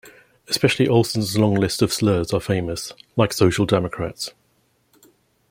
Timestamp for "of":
1.83-1.93